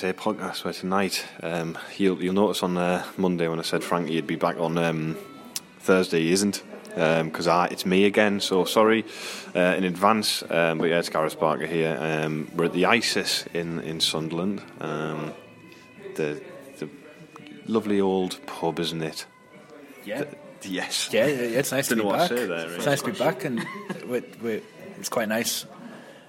[0.00, 0.64] the Wise Men Say podcast.
[0.64, 4.36] Where tonight, um, you'll you'll notice on uh, Monday when I said Frankie would be
[4.36, 5.16] back on um,
[5.80, 8.40] Thursday, he isn't because um, it's me again.
[8.40, 9.04] So sorry
[9.54, 10.42] uh, in advance.
[10.42, 11.96] Um, but yeah, it's Gareth Barker here.
[12.00, 14.62] Um, we're at the ISIS in in Sunderland.
[14.80, 15.32] Um,
[16.16, 16.40] the
[16.78, 16.88] the
[17.66, 19.26] lovely old pub, isn't it?
[20.04, 20.24] Yeah.
[20.60, 21.10] The, yes.
[21.12, 22.30] Yeah, yeah, it's nice to be back.
[22.30, 22.76] There, really.
[22.76, 23.64] It's nice to be back, and
[24.06, 24.62] we're, we're,
[24.98, 25.66] it's quite nice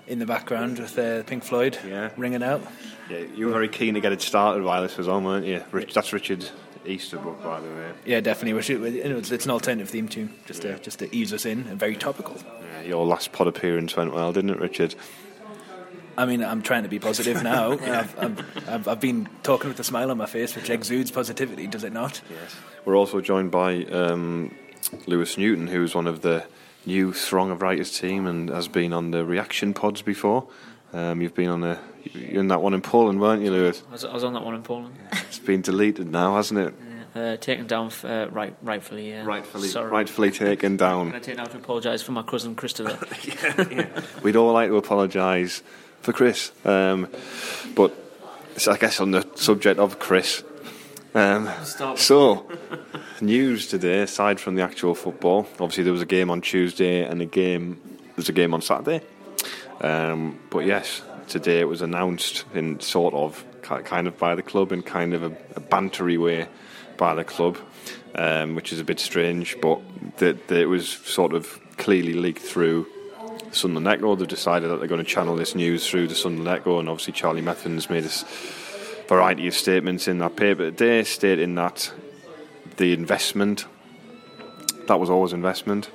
[0.06, 2.10] in the background with uh, Pink Floyd yeah.
[2.18, 2.62] ringing out.
[3.10, 5.64] Yeah, you were very keen to get it started while this was on, weren't you?
[5.72, 6.50] Rich, that's Richard
[6.86, 7.92] Easterbrook, by the way.
[8.06, 8.76] Yeah, definitely.
[8.76, 11.96] It's, it's an alternative theme tune, just to just to ease us in, and very
[11.96, 12.38] topical.
[12.62, 14.96] Yeah, your last pod appearance went well, didn't it, Richard?
[16.18, 17.72] I mean, I'm trying to be positive now.
[17.82, 18.20] I've,
[18.68, 21.94] I've, I've, been talking with a smile on my face, which exudes positivity, does it
[21.94, 22.22] not?
[22.30, 22.56] Yes.
[22.86, 24.56] We're also joined by um,
[25.06, 26.44] Lewis Newton, who's one of the
[26.88, 30.48] new Throng of Writers team and has been on the reaction pods before.
[30.92, 31.80] Um, you've been on a,
[32.14, 33.84] you're in that one in Poland, weren't you, Lewis?
[33.90, 34.96] I was, I was on that one in Poland.
[35.12, 36.74] it's been deleted now, hasn't it?
[37.16, 39.10] Uh, taken down uh, right, rightfully.
[39.10, 39.26] Yeah.
[39.26, 39.90] Rightfully, Sorry.
[39.90, 41.16] rightfully taken down.
[41.16, 43.00] I take now to apologise for my cousin Christopher.
[43.24, 44.02] yeah, yeah.
[44.22, 45.64] We'd all like to apologise
[46.02, 47.08] for Chris, um,
[47.76, 47.92] but
[48.70, 50.44] I guess on the subject of Chris.
[51.16, 51.50] Um,
[51.96, 52.46] so,
[53.22, 57.20] news today, aside from the actual football, obviously there was a game on Tuesday and
[57.22, 57.82] a game.
[58.16, 59.02] There's a game on Saturday.
[59.82, 64.72] Um, but yes, today it was announced in sort of kind of by the club
[64.72, 66.48] in kind of a, a bantery way
[66.98, 67.58] by the club,
[68.16, 69.60] um, which is a bit strange.
[69.62, 69.82] But
[70.18, 72.88] that it was sort of clearly leaked through
[73.52, 74.16] Sunderland Echo.
[74.16, 77.14] They've decided that they're going to channel this news through the Sunderland Echo, and obviously
[77.14, 78.12] Charlie Methven's made a
[79.08, 81.92] variety of statements in that paper today, stating that
[82.78, 83.66] the investment
[84.88, 85.90] that was always investment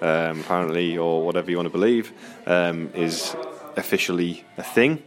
[0.00, 2.12] um, apparently, or whatever you want to believe,
[2.46, 3.34] um, is
[3.78, 5.02] officially a thing.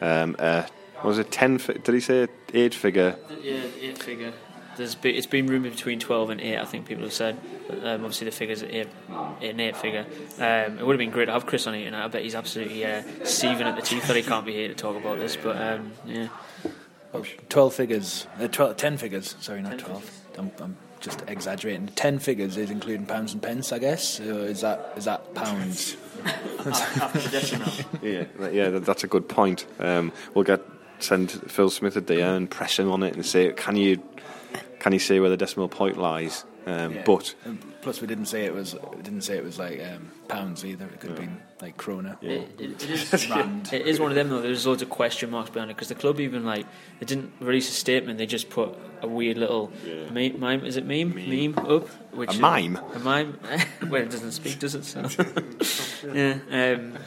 [0.00, 0.66] Um, uh,
[1.04, 1.56] was it ten?
[1.56, 3.16] Did he say eight figure?
[3.42, 4.32] Yeah, eight figure.
[4.76, 6.58] There's been, it's been rumoured between twelve and eight.
[6.58, 7.38] I think people have said.
[7.68, 8.88] But, um, obviously, the figures eight,
[9.40, 10.06] eight and eight figure.
[10.38, 12.34] Um, it would have been great to have Chris on it, and I bet he's
[12.34, 15.36] absolutely uh, seething at the teeth that he can't be here to talk about this.
[15.36, 16.28] But um, yeah,
[17.12, 19.36] oh, twelve figures, uh, 12, ten figures.
[19.40, 20.10] Sorry, not twelve.
[20.38, 21.88] I'm, I'm just exaggerating.
[21.88, 24.20] Ten figures is including pounds and pence, I guess.
[24.20, 25.96] Uh, is that is that pounds?
[28.02, 29.66] yeah, yeah, that's a good point.
[29.78, 30.60] Um, we'll get
[31.00, 34.02] send Phil Smith a DM and press him on it and say, can you
[34.78, 36.44] can you say where the decimal point lies?
[36.66, 37.02] Um, yeah.
[37.04, 37.34] But
[37.80, 40.84] plus, we didn't say it was we didn't say it was like um, pounds either.
[40.86, 42.16] It could have been like krona.
[42.20, 42.30] Yeah.
[42.30, 43.72] It, it, it, is, rand.
[43.72, 44.40] it is one of them though.
[44.40, 46.66] There's loads of question marks behind it because the club even like
[47.00, 48.18] they didn't release a statement.
[48.18, 50.10] They just put a weird little yeah.
[50.10, 50.64] meme, mime.
[50.64, 51.14] Is it meme?
[51.14, 51.88] Meme, meme up.
[52.14, 52.76] Which a mime.
[52.94, 53.38] A mime.
[53.88, 54.84] well, it doesn't speak, does it?
[54.84, 55.00] So.
[56.12, 56.38] yeah.
[56.50, 56.98] Um,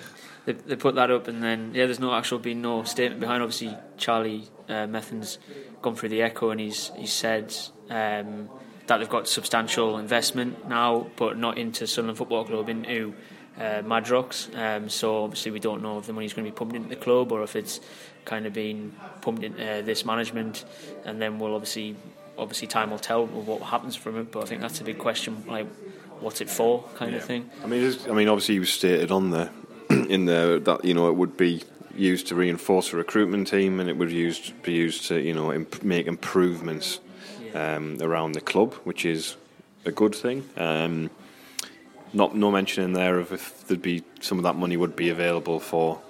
[0.46, 3.42] they, they put that up, and then yeah, there's no actual been no statement behind.
[3.42, 5.40] Obviously, Charlie uh, Methven's
[5.82, 7.56] gone through the echo, and he's he said.
[7.90, 8.50] Um,
[8.88, 13.14] that they've got substantial investment now, but not into Sunderland Football Club, into
[13.58, 14.56] uh, Madrox.
[14.56, 16.96] Um, so obviously we don't know if the money's going to be pumped into the
[16.96, 17.80] club or if it's
[18.26, 20.66] kind of being pumped into uh, this management,
[21.06, 21.96] and then we'll obviously
[22.38, 24.32] obviously time will tell what happens from it.
[24.32, 25.68] But I think that's a big question, like
[26.20, 27.18] what's it for, kind yeah.
[27.18, 27.50] of thing.
[27.64, 29.50] I mean, I mean, obviously you stated on there
[29.90, 31.64] in there that you know it would be
[31.96, 35.54] used to reinforce a recruitment team, and it would used be used to you know
[35.54, 37.00] imp- make improvements
[37.56, 39.38] um, around the club, which is
[39.86, 40.48] a good thing.
[40.58, 41.10] Um,
[42.14, 45.10] not no mention in there of if there'd be some of that money would be
[45.10, 46.02] available for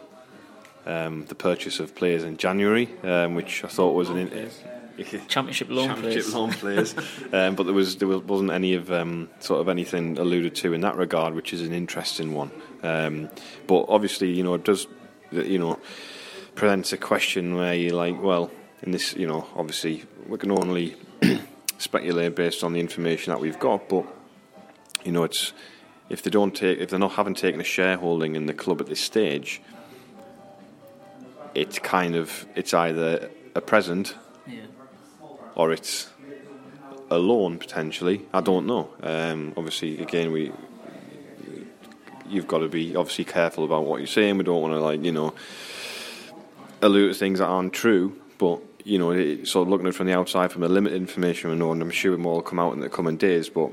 [0.85, 4.49] um, the purchase of players in January, um, which I thought was an in,
[5.27, 6.33] championship loan championship players.
[6.33, 6.95] loan players.
[7.33, 10.81] um, but there was there wasn't any of um, sort of anything alluded to in
[10.81, 12.51] that regard, which is an interesting one.
[12.83, 13.29] Um,
[13.67, 14.87] but obviously, you know, it does
[15.31, 15.79] you know
[16.53, 18.51] presents a question where you're like, well,
[18.83, 20.95] in this, you know, obviously we can only
[21.77, 24.05] speculate based on the information that we've got, but
[25.03, 25.53] you know, it's
[26.09, 28.87] if they don't take, if they're not haven't taken a shareholding in the club at
[28.87, 29.61] this stage,
[31.53, 34.61] it's kind of it's either a present yeah.
[35.55, 36.09] or it's
[37.09, 38.25] a loan potentially.
[38.33, 38.89] I don't know.
[39.01, 40.51] Um, obviously, again, we
[42.27, 44.37] you've got to be obviously careful about what you're saying.
[44.37, 45.33] We don't want to like you know
[46.81, 50.05] allude to things that aren't true, but you know, sort of looking at it from
[50.05, 52.73] the outside, from the limited information we know, and I'm sure more will come out
[52.73, 53.49] in the coming days.
[53.49, 53.71] But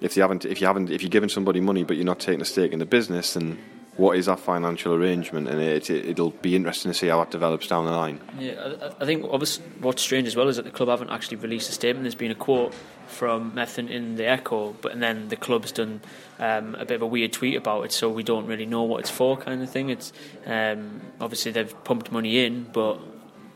[0.00, 2.40] if you haven't, if you haven't, if you're giving somebody money but you're not taking
[2.40, 3.58] a stake in the business, then
[3.96, 7.30] what is that financial arrangement, and it, it, will be interesting to see how that
[7.32, 8.20] develops down the line.
[8.38, 11.68] Yeah, I, I think what's strange as well is that the club haven't actually released
[11.68, 12.04] a statement.
[12.04, 12.72] There's been a quote
[13.08, 16.00] from Methven in the Echo, but and then the club's done
[16.38, 19.00] um, a bit of a weird tweet about it, so we don't really know what
[19.00, 19.90] it's for, kind of thing.
[19.90, 20.12] It's
[20.46, 23.00] um, obviously they've pumped money in, but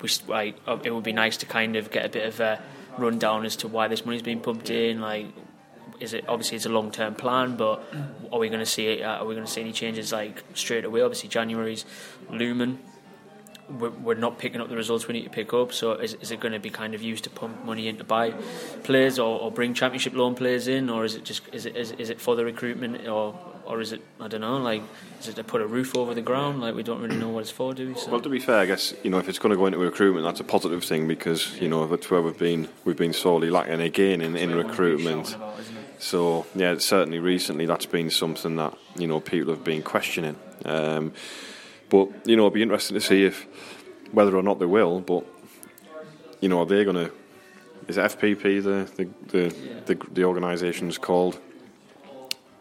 [0.02, 2.62] we, like, it would be nice to kind of get a bit of a
[2.98, 5.26] rundown as to why this money's being pumped in, like
[6.00, 7.82] is it obviously it's a long term plan, but
[8.32, 9.02] are we going to see it?
[9.02, 11.00] Uh, are we going to see any changes like straight away?
[11.02, 11.84] Obviously, January's
[12.30, 12.78] looming.
[13.68, 15.72] We're, not picking up the results we need to pick up.
[15.72, 18.04] So is, is it going to be kind of used to pump money in to
[18.04, 18.30] buy
[18.82, 21.92] players or, or bring championship loan players in, or is it just is it is,
[21.92, 24.82] is it for the recruitment or or is it I don't know like
[25.20, 26.60] is it to put a roof over the ground?
[26.60, 27.94] Like we don't really know what it's for, do we?
[27.94, 28.10] So.
[28.10, 30.24] Well, to be fair, I guess you know if it's going to go into recruitment,
[30.24, 33.80] that's a positive thing because you know that's where we've been we've been sorely lacking
[33.80, 35.36] again in, in recruitment.
[35.98, 40.36] So yeah, certainly recently that's been something that you know people have been questioning.
[40.64, 41.12] Um,
[41.88, 43.46] but you know, it'll be interesting to see if
[44.12, 45.00] whether or not they will.
[45.00, 45.24] But
[46.40, 47.12] you know, are they going to?
[47.88, 51.38] Is FPP the the the, the, the organisation's called?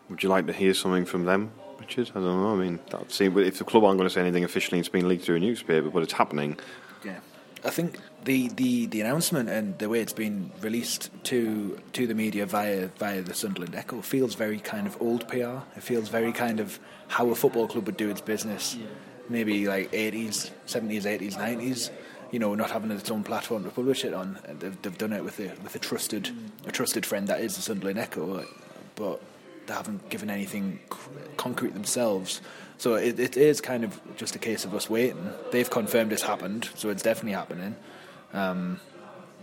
[0.09, 2.11] Would you like to hear something from them, Richard?
[2.11, 2.53] I don't know.
[2.53, 5.07] I mean, that seems if the club aren't going to say anything officially, it's been
[5.07, 6.59] leaked through a newspaper, but it's happening.
[7.05, 7.19] Yeah,
[7.63, 12.13] I think the, the, the announcement and the way it's been released to to the
[12.13, 15.59] media via via the Sunderland Echo feels very kind of old PR.
[15.75, 18.85] It feels very kind of how a football club would do its business, yeah.
[19.33, 21.89] Maybe like 80s, 70s, 80s, 90s.
[22.31, 24.39] You know, not having its own platform to publish it on.
[24.59, 26.31] They've, they've done it with a with a trusted
[26.65, 28.43] a trusted friend that is the Sunderland Echo,
[28.95, 29.21] but
[29.67, 30.79] they haven't given anything
[31.37, 32.41] concrete themselves.
[32.77, 35.29] So it, it is kind of just a case of us waiting.
[35.51, 37.75] They've confirmed it's happened, so it's definitely happening.
[38.33, 38.79] Um,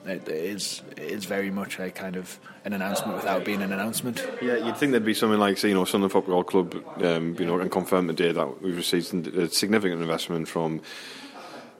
[0.06, 4.26] it is it is very much a kind of an announcement without being an announcement.
[4.42, 7.46] Yeah, you'd think there'd be something like, say, you know, Sunderland Football Club, um, you
[7.46, 10.82] know, and confirm today that we've received a significant investment from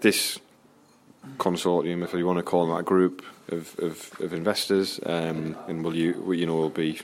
[0.01, 0.39] this
[1.37, 5.85] consortium, if you want to call them that group of, of, of investors, um, and
[5.85, 6.99] will you, you know, will be,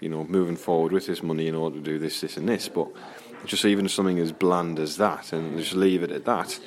[0.00, 2.68] you know, moving forward with this money in order to do this, this, and this,
[2.68, 2.88] but
[3.46, 6.58] just even something as bland as that and just leave it at that.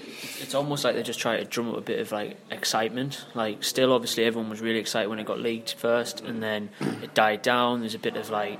[0.42, 3.26] It's almost like they're just trying to drum up a bit of like excitement.
[3.34, 6.70] Like, still, obviously, everyone was really excited when it got leaked first, and then
[7.02, 7.80] it died down.
[7.80, 8.60] There's a bit of like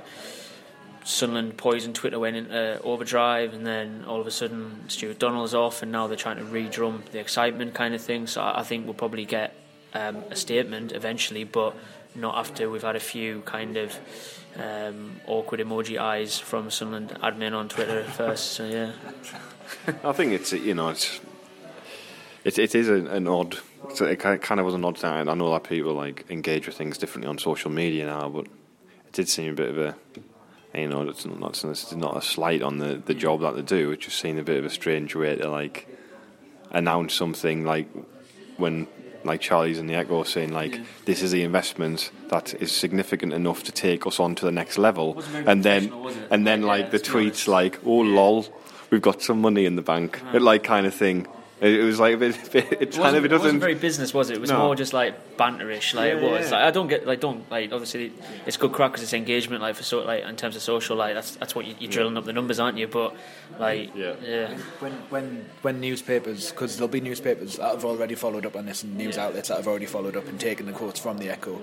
[1.04, 5.82] Sunderland poison Twitter went into overdrive, and then all of a sudden Stewart Donald's off,
[5.82, 8.26] and now they're trying to re-drum the excitement kind of thing.
[8.26, 9.54] So I think we'll probably get
[9.94, 11.76] um, a statement eventually, but
[12.14, 13.98] not after we've had a few kind of
[14.58, 18.52] um, awkward emoji eyes from Sunderland admin on Twitter first.
[18.52, 18.92] So yeah,
[20.04, 21.20] I think it's you know it's
[22.44, 23.58] it, it is an, an odd.
[24.00, 25.28] It kind of was an odd time.
[25.28, 29.12] I know that people like engage with things differently on social media now, but it
[29.12, 29.96] did seem a bit of a
[30.74, 33.90] you know it's not it's not a slight on the, the job that they do.
[33.90, 35.88] It just seemed a bit of a strange way to like
[36.70, 37.88] announce something like
[38.56, 38.86] when
[39.26, 40.84] like Charlie's in the Echo saying like yeah.
[41.04, 44.78] this is the investment that is significant enough to take us on to the next
[44.78, 45.92] level, and then
[46.30, 48.46] and then like the tweets like oh lol,
[48.90, 50.40] we've got some money in the bank, uh-huh.
[50.40, 51.26] like kind of thing.
[51.58, 52.54] It, was like a bit.
[52.54, 54.36] It, it kind of it, wasn't very business, was it?
[54.36, 54.58] It was no.
[54.58, 55.94] more just like banterish.
[55.94, 56.50] Like yeah, it was.
[56.50, 56.56] Yeah.
[56.56, 57.72] Like, I don't get like don't like.
[57.72, 58.12] Obviously,
[58.44, 59.62] it's good crack because it's engagement.
[59.62, 62.18] Like for so like in terms of social, like that's that's what you, are drilling
[62.18, 62.86] up the numbers, aren't you?
[62.86, 63.16] But
[63.58, 64.54] like yeah, yeah.
[64.80, 68.82] When when when newspapers, because there'll be newspapers that have already followed up on this,
[68.82, 71.62] and news outlets that have already followed up and taken the quotes from the Echo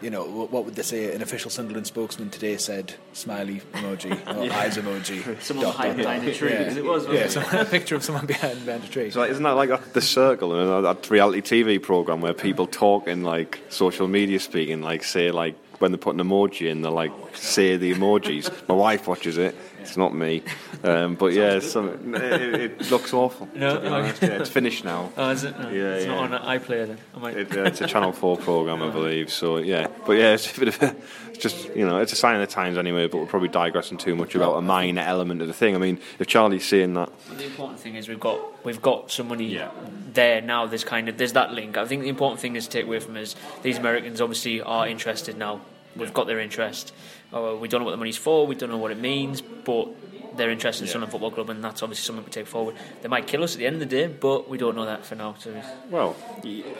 [0.00, 1.14] you know, what would they say?
[1.14, 4.58] An official Sunderland spokesman today said smiley emoji or yeah.
[4.58, 5.40] eyes emoji.
[5.42, 6.74] Someone dot, behind, behind a tree, yeah.
[6.74, 7.06] it was.
[7.08, 9.10] Yeah, some, a picture of someone behind, behind a tree.
[9.10, 13.08] So like, isn't that like the circle and that reality TV program where people talk
[13.08, 16.88] in like social media speaking, like say like when they put an emoji in, they
[16.88, 18.50] like say the emojis.
[18.68, 19.54] My wife watches it.
[19.90, 20.44] It's not me,
[20.84, 23.48] um, but yeah, some, it, it, looks awful.
[23.56, 25.10] No, yeah, it's finished now.
[25.16, 25.58] Oh, is it?
[25.58, 26.14] No, yeah, it's yeah.
[26.14, 26.98] not on iPlayer then.
[27.18, 27.36] Might...
[27.36, 29.32] It, uh, it's a Channel Four program, I believe.
[29.32, 30.96] So yeah, but yeah, it's a bit of a,
[31.36, 33.08] just you know, it's a sign of the times anyway.
[33.08, 35.74] But we're probably digressing too much about a minor element of the thing.
[35.74, 39.10] I mean, if Charlie's saying that, well, the important thing is we've got we've got
[39.10, 39.72] some money yeah.
[40.12, 40.66] there now.
[40.66, 41.76] There's kind of there's that link.
[41.76, 44.86] I think the important thing is to take away from is these Americans obviously are
[44.86, 45.62] interested now.
[45.96, 46.94] We've got their interest.
[47.32, 48.46] Oh, we don't know what the money's for.
[48.46, 49.88] We don't know what it means, but
[50.36, 50.92] they're interested in yeah.
[50.92, 52.76] Sunderland Football Club, and that's obviously something we take forward.
[53.02, 55.04] They might kill us at the end of the day, but we don't know that
[55.04, 55.34] for now.
[55.38, 55.54] So.
[55.90, 56.16] Well,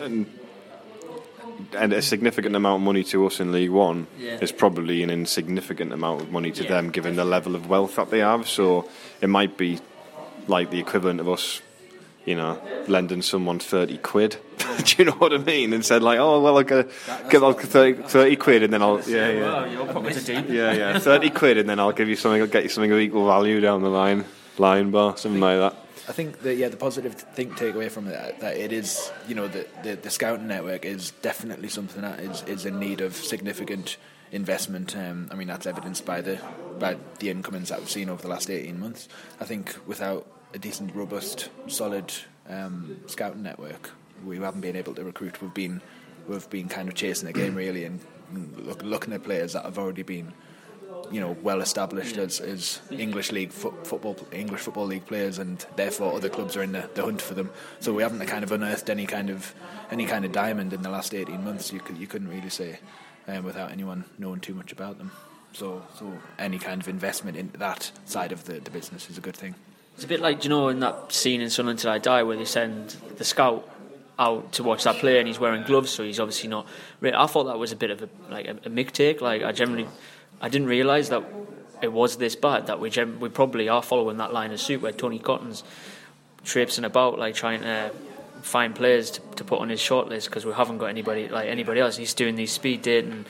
[0.00, 0.26] and,
[1.76, 4.38] and a significant amount of money to us in League One yeah.
[4.40, 6.71] is probably an insignificant amount of money to yeah.
[6.71, 8.49] them, given the level of wealth that they have.
[8.49, 8.88] So
[9.21, 9.78] it might be
[10.49, 11.61] like the equivalent of us
[12.25, 14.37] you know, lending someone 30 quid.
[14.85, 15.73] Do you know what I mean?
[15.73, 16.91] And said, like, oh, well, I'll get,
[17.29, 19.43] get like 30, 30 quid and then I'll, yeah, yeah.
[19.43, 20.49] Wow, your pockets are deep.
[20.49, 22.99] Yeah, yeah, 30 quid and then I'll give you something, I'll get you something of
[22.99, 24.25] equal value down the line.
[24.59, 25.77] Lion Bar, something like that.
[26.09, 29.12] I think that yeah, the positive thing to take away from it that it is
[29.29, 33.00] you know the, the the scouting network is definitely something that is is in need
[33.00, 33.97] of significant
[34.33, 34.97] investment.
[34.97, 36.41] Um, I mean that's evidenced by the
[36.81, 39.09] by the incomings that we've seen over the last eighteen months.
[39.41, 42.12] I think without a decent, robust, solid
[42.49, 43.90] um, scouting network,
[44.25, 45.40] we haven't been able to recruit.
[45.40, 45.80] We've been
[46.28, 48.00] we've been kind of chasing the game really and
[48.57, 50.33] look, looking at players that have already been
[51.11, 55.64] you know well established as, as English league fo- football English football league players, and
[55.76, 57.50] therefore other clubs are in the, the hunt for them.
[57.80, 59.54] So we haven't kind of unearthed any kind of
[59.90, 61.73] any kind of diamond in the last eighteen months.
[61.73, 62.78] You could you couldn't really say
[63.26, 65.11] um, without anyone knowing too much about them.
[65.52, 69.21] So so any kind of investment in that side of the, the business is a
[69.21, 69.54] good thing.
[70.00, 72.35] It's a bit like you know in that scene in Sunderland Till I Die where
[72.35, 73.69] they send the scout
[74.19, 76.66] out to watch that player and he's wearing gloves, so he's obviously not.
[77.02, 79.21] I thought that was a bit of a like a, a Mick take.
[79.21, 79.87] Like I generally
[80.40, 81.23] I didn't realise that
[81.83, 82.88] it was this bad that we
[83.21, 85.64] we probably are following that line of suit where Tony Coton's
[86.45, 87.92] traipsing about like trying to
[88.40, 91.78] find players to, to put on his shortlist because we haven't got anybody like anybody
[91.78, 91.99] else.
[91.99, 93.26] He's doing these speed dating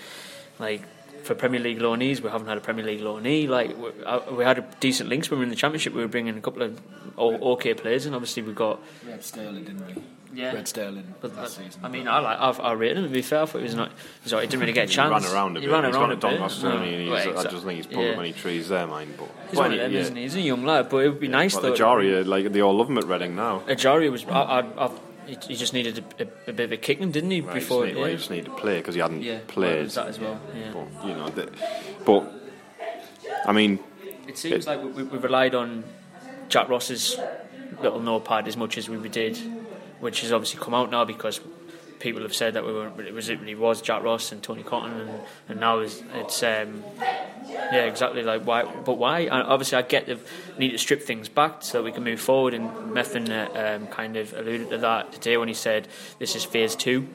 [0.60, 0.82] like
[1.24, 2.20] for Premier League loanees.
[2.20, 3.48] We haven't had a Premier League loanee.
[3.48, 5.94] Like we, uh, we had a decent links when we were in the Championship.
[5.94, 6.80] We were bringing a couple of
[7.18, 8.80] okay players, and obviously we got.
[9.04, 10.02] We had Sterling, didn't we?
[10.32, 10.52] yeah.
[10.52, 11.80] Red Sterling but, last season.
[11.84, 13.04] I mean, I like I've, I rated him.
[13.04, 13.92] To be fair, I thought he was not.
[14.24, 15.24] Sorry, he didn't really get a chance.
[15.24, 15.62] he ran around a bit.
[15.62, 15.72] he bit.
[15.72, 16.40] Ran he's around got a a Don bit.
[16.40, 18.16] Master, and he, well, he's, I just think he's pulling yeah.
[18.16, 19.14] many trees there, mine.
[19.18, 19.98] But He's one of them, yeah.
[20.00, 20.22] isn't he?
[20.22, 21.72] He's a young lad, but it would be nice Well, though.
[21.74, 23.60] Ejaria, like they all love him at Reading now.
[23.60, 24.24] Ejaria was.
[24.26, 24.90] I, I, I,
[25.26, 27.40] he- he just needed a, a, a bit of a kicking, didn't he?
[27.40, 29.40] Right, before, he just, need, well, he just needed to play because he hadn't yeah,
[29.46, 29.90] played.
[29.90, 30.40] that as well.
[30.56, 30.72] Yeah.
[30.72, 31.50] But you know, the,
[32.04, 32.32] but
[33.46, 33.78] I mean,
[34.26, 35.84] It seems like we, we relied on
[36.48, 37.16] Jack Ross's
[37.82, 39.36] little notepad as much as we did,
[40.00, 41.40] which has obviously come out now because
[42.00, 44.62] people have said that we were it was it really was Jack Ross and Tony
[44.62, 45.10] Coton and,
[45.48, 46.82] and now it's, it's um,
[47.48, 50.18] yeah exactly like why but why and obviously I get the
[50.58, 53.86] need to strip things back so that we can move forward and Methven uh, um,
[53.86, 55.86] kind of alluded to that today when he said
[56.18, 57.06] this is phase two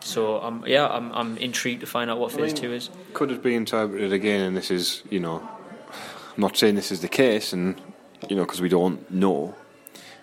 [0.00, 3.30] so um, yeah I'm, I'm intrigued to find out what phase mean- two is could
[3.30, 4.40] it be interpreted again?
[4.40, 5.48] And this is, you know,
[6.34, 7.80] I'm not saying this is the case, and
[8.28, 9.54] you know, because we don't know,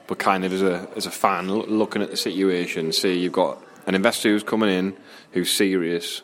[0.08, 3.64] but kind of as a as a fan looking at the situation, see you've got
[3.92, 4.96] an investor who's coming in
[5.32, 6.22] who's serious.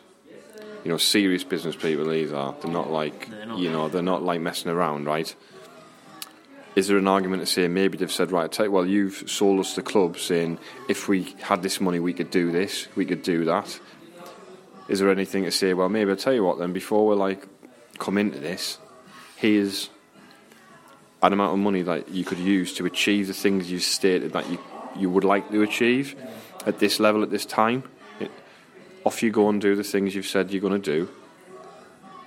[0.84, 2.08] You know, serious business people.
[2.08, 2.54] These are.
[2.62, 3.58] They're not like They're not.
[3.58, 3.88] you know.
[3.88, 5.34] They're not like messing around, right?
[6.76, 8.50] Is there an argument to say maybe they've said right?
[8.50, 10.58] Take well, you've sold us the club, saying
[10.88, 13.80] if we had this money, we could do this, we could do that
[14.88, 15.74] is there anything to say?
[15.74, 16.72] Well, maybe I'll tell you what then.
[16.72, 17.46] Before we like
[17.98, 18.78] come into this,
[19.36, 19.90] here's
[21.22, 24.48] an amount of money that you could use to achieve the things you stated that
[24.50, 24.58] you
[24.96, 26.16] you would like to achieve
[26.66, 27.84] at this level at this time.
[28.20, 28.30] It,
[29.04, 31.08] off you go and do the things you've said you're going to do.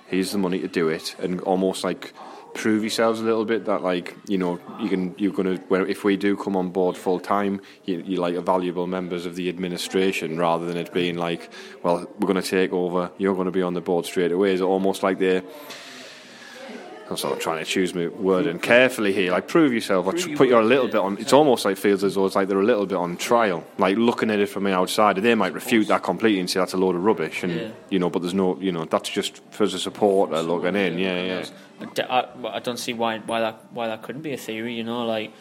[0.06, 2.12] Here's the money to do it, and almost like
[2.54, 6.04] prove yourselves a little bit that like you know you can you're going to if
[6.04, 10.38] we do come on board full time you, you're like valuable members of the administration
[10.38, 11.50] rather than it being like
[11.82, 14.52] well we're going to take over you're going to be on the board straight away
[14.52, 15.42] is almost like they're
[17.12, 20.34] I'm sort of trying to choose my word and carefully here like prove yourself tr-
[20.34, 22.60] put you a little bit on it's almost like feels as though it's like they're
[22.60, 25.88] a little bit on trial like looking at it from the outside they might refute
[25.88, 27.68] that completely and say that's a load of rubbish and Yeah.
[27.90, 31.22] you know but there's no you know that's just for the supporter looking in yeah
[31.22, 31.44] yeah
[31.80, 34.36] I d- I, well, I don't see why why that why that couldn't be a
[34.36, 34.74] theory.
[34.74, 35.32] You know, like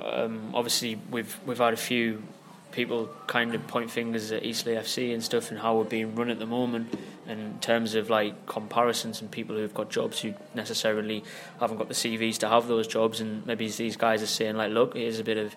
[0.00, 2.22] um, obviously we've we've had a few
[2.70, 6.30] people kind of point fingers at Eastleigh FC and stuff and how we're being run
[6.30, 6.94] at the moment.
[7.28, 11.22] In terms of like comparisons and people who've got jobs who necessarily
[11.60, 14.72] haven't got the CVs to have those jobs, and maybe these guys are saying like,
[14.72, 15.54] look, here's a bit of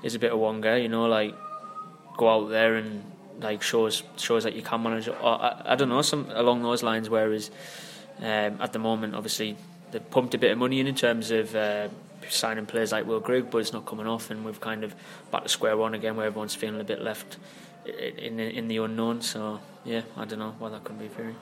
[0.00, 0.80] here's a bit of Wonga.
[0.80, 1.34] You know, like
[2.16, 3.04] go out there and
[3.40, 5.08] like shows shows that you can manage.
[5.08, 7.10] Or, I, I don't know, some along those lines.
[7.10, 7.50] Whereas
[8.18, 9.56] um, at the moment, obviously,
[9.90, 11.88] they've pumped a bit of money in in terms of uh,
[12.28, 14.94] signing players like Will Grigg, but it's not coming off, and we've kind of
[15.30, 17.36] back to square one again, where everyone's feeling a bit left
[17.84, 19.22] in the, in the unknown.
[19.22, 21.34] So yeah, I don't know why that couldn't be a theory.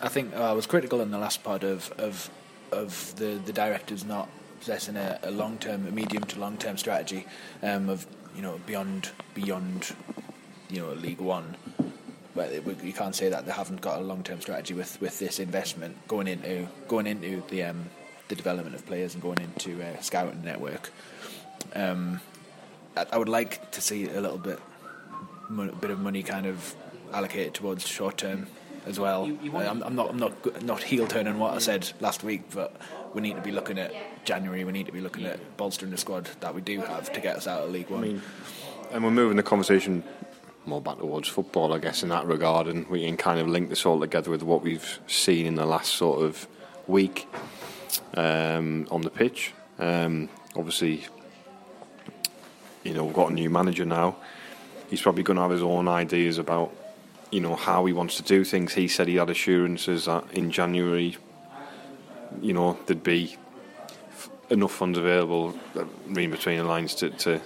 [0.00, 2.30] I think uh, I was critical in the last part of of
[2.70, 6.76] of the the directors not possessing a, a long term, a medium to long term
[6.76, 7.26] strategy
[7.62, 9.94] um, of you know beyond beyond
[10.68, 11.56] you know League One.
[12.34, 15.38] But you can't say that they haven't got a long term strategy with, with this
[15.38, 17.90] investment going into going into the um,
[18.28, 20.90] the development of players and going into uh, scouting network.
[21.74, 22.20] Um,
[22.96, 24.58] I, I would like to see a little bit
[25.52, 26.74] mo- bit of money kind of
[27.12, 28.46] allocated towards short term
[28.86, 29.26] as well.
[29.26, 32.24] You- you Uh, I'm, I'm not I'm not not heel turning what I said last
[32.24, 32.74] week, but
[33.14, 33.92] we need to be looking at
[34.24, 34.64] January.
[34.64, 37.36] We need to be looking at bolstering the squad that we do have to get
[37.36, 38.00] us out of League One.
[38.04, 38.22] I mean,
[38.92, 40.02] and we're moving the conversation
[40.64, 43.68] more back towards football, I guess, in that regard, and we can kind of link
[43.68, 46.46] this all together with what we've seen in the last sort of
[46.86, 47.26] week
[48.14, 49.52] um, on the pitch.
[49.78, 51.04] Um, obviously,
[52.84, 54.16] you know, we've got a new manager now.
[54.92, 56.70] He's probably going to have his own ideas about,
[57.30, 58.74] you know, how he wants to do things.
[58.74, 61.16] He said he had assurances that in January,
[62.42, 63.38] you know, there'd be
[64.10, 67.40] f- enough funds available, uh, reading between the lines, to to,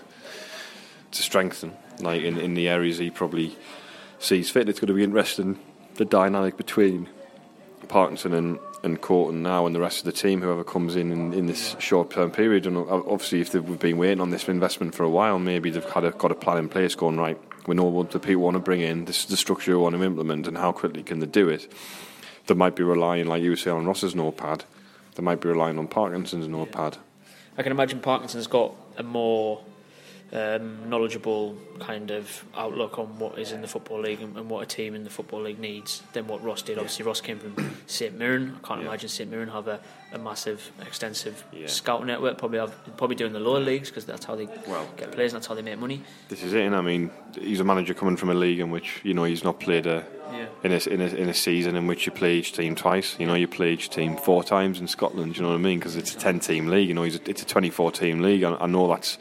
[1.12, 3.56] to strengthen, like in, in the areas he probably
[4.18, 4.68] sees fit.
[4.68, 5.60] It's going to be interesting
[5.94, 7.08] the dynamic between
[7.86, 11.32] Parkinson and and Coton now and the rest of the team, whoever comes in in,
[11.32, 12.66] in this short term period.
[12.66, 15.84] And uh, obviously, if they've been waiting on this investment for a while, maybe they've
[15.84, 17.38] had a, got a plan in place going right.
[17.66, 19.06] We know what the people want to bring in.
[19.06, 21.72] This is the structure we want to implement, and how quickly can they do it?
[22.46, 24.64] They might be relying, like you saying, on Ross's notepad.
[25.16, 26.98] They might be relying on Parkinson's notepad.
[27.58, 29.64] I can imagine Parkinson's got a more
[30.36, 34.62] um, knowledgeable kind of outlook on what is in the football league and, and, what
[34.62, 36.76] a team in the football league needs than what Ross did.
[36.76, 38.58] Obviously, Ross came from St Mirren.
[38.62, 38.88] I can't yeah.
[38.88, 39.80] imagine St Mirren have a,
[40.12, 41.66] a massive, extensive yeah.
[41.66, 42.36] scout network.
[42.36, 45.32] Probably have probably doing the lower leagues because that's how they well, get players.
[45.32, 46.02] and That's how they make money.
[46.28, 46.66] This is it.
[46.66, 49.44] And I mean, he's a manager coming from a league in which you know he's
[49.44, 50.04] not played a.
[50.32, 50.46] Yeah.
[50.64, 53.26] In a, in, a, in a season in which you play each team twice, you
[53.26, 55.36] know you play each team four times in Scotland.
[55.36, 55.78] You know what I mean?
[55.78, 56.88] Because it's a ten team league.
[56.88, 58.42] You know, it's a twenty four team league.
[58.42, 59.18] I, I know that's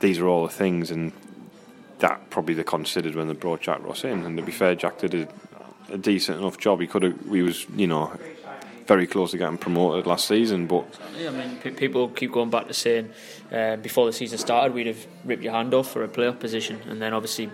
[0.00, 1.12] these are all the things, and
[1.98, 4.24] that probably they considered when they brought Jack Ross in.
[4.24, 5.28] And to be fair, Jack did a,
[5.94, 6.80] a decent enough job.
[6.80, 8.12] He could have, he was, you know,
[8.86, 10.66] very close to getting promoted last season.
[10.66, 10.86] But
[11.18, 13.10] yeah, I mean, p- people keep going back to saying
[13.50, 16.80] uh, before the season started, we'd have ripped your hand off for a playoff position,
[16.88, 17.50] and then obviously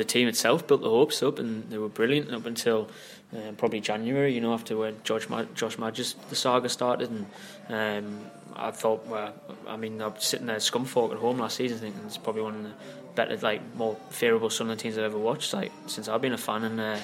[0.00, 2.88] the team itself built the hopes up, and they were brilliant up until.
[3.32, 7.26] Uh, probably January, you know, after when George Ma- Josh Maja the saga started, and
[7.68, 8.20] um,
[8.56, 9.32] I thought, well,
[9.68, 12.56] I mean, I was sitting there Scunthorpe at home last season, thinking it's probably one
[12.56, 12.70] of the
[13.14, 16.64] better, like, more favourable Sunderland teams I've ever watched, like, since I've been a fan.
[16.64, 16.98] And uh,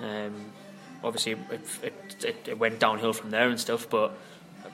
[0.00, 0.52] um,
[1.04, 1.60] obviously, it,
[2.24, 3.88] it, it, went downhill from there and stuff.
[3.88, 4.12] But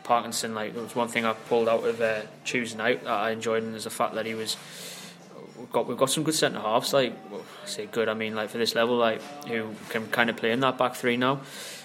[0.04, 3.30] Parkinson, like, it was one thing I pulled out of uh, Tuesday night that I
[3.30, 4.56] enjoyed, and is the fact that he was.
[5.58, 6.92] We've got we've got some good centre halves.
[6.92, 7.14] Like,
[7.68, 10.60] say good, I mean, like for this level, like who can kind of play in
[10.60, 11.40] that back three now.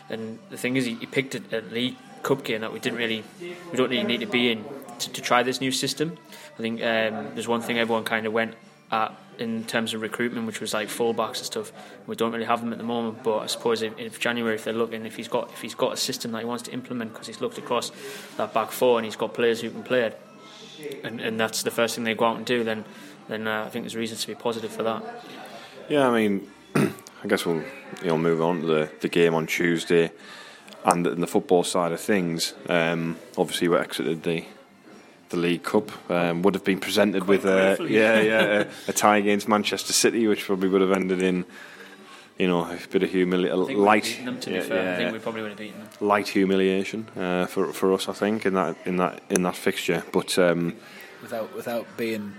[0.10, 2.98] And the thing is, he, he picked it at League Cup game that we didn't
[2.98, 4.66] really, we don't really need to be in
[5.00, 6.18] to, to try this new system.
[6.58, 8.56] I think um, there's one thing everyone kind of went
[8.92, 11.72] at in terms of recruitment, which was like fullbacks and stuff.
[12.06, 14.64] We don't really have them at the moment, but I suppose if, if January, if
[14.64, 17.14] they're looking, if he's got if he's got a system that he wants to implement,
[17.14, 17.92] because he's looked across
[18.38, 20.22] that back four and he's got players who can play it,
[21.04, 22.86] and, and that's the first thing they go out and do, then
[23.28, 25.04] then uh, I think there's reasons to be positive for that.
[25.90, 27.64] Yeah, I mean, I guess we'll
[28.02, 30.12] you know move on to the, the game on Tuesday
[30.86, 34.46] and in the football side of things, um, obviously we exited the
[35.30, 35.90] the League Cup.
[36.12, 38.44] Um, would have been presented with a yeah yeah
[38.88, 41.46] a, a, tie against Manchester City, which probably would have ended in.
[42.40, 44.20] You know, a bit of humiliation, light.
[44.26, 44.84] Them, to yeah, be fair.
[44.84, 45.90] Yeah, I think we probably would have beaten them.
[46.00, 50.04] Light humiliation uh, for for us, I think, in that in that in that fixture.
[50.12, 50.76] But um,
[51.22, 52.34] without without being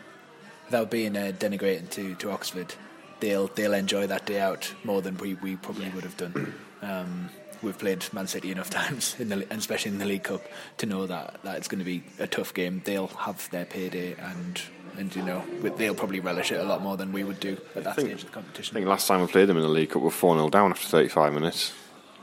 [0.66, 2.74] without being uh, denigrating to, to Oxford,
[3.20, 6.54] they'll they'll enjoy that day out more than we, we probably would have done.
[6.82, 7.30] Um,
[7.62, 10.42] we've played Man City enough times, in the, especially in the League Cup,
[10.78, 12.82] to know that, that it's going to be a tough game.
[12.84, 14.60] They'll have their payday and
[14.96, 15.44] and you know
[15.76, 18.22] they'll probably relish it a lot more than we would do at that think, stage
[18.22, 18.76] of the competition.
[18.76, 20.50] I think last time we played them in the League Cup, we were four 0
[20.50, 21.72] down after thirty five minutes.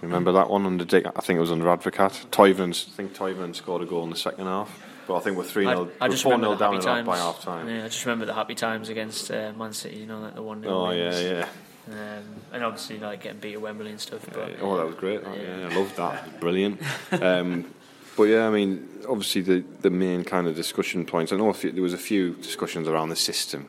[0.02, 1.06] Remember that one under Dick?
[1.06, 2.28] I think it was under Advocaat.
[2.28, 4.82] Toivonen, I think Toivonen scored a goal in the second half.
[5.08, 7.42] But I think we're three 0 I, I just 4 0 down times, by half
[7.42, 7.68] time.
[7.68, 9.98] Yeah, I just remember the happy times against uh, Man City.
[9.98, 10.64] You know, like the one.
[10.66, 11.48] Oh yeah, yeah.
[11.90, 14.26] Um, and obviously like getting beat at Wembley and stuff.
[14.32, 15.22] But, oh, that was great.
[15.26, 16.40] Oh, yeah, I loved that.
[16.40, 16.80] Brilliant.
[17.12, 17.74] Um,
[18.16, 21.34] but yeah, I mean, obviously the the main kind of discussion points.
[21.34, 23.68] I know few, there was a few discussions around the system.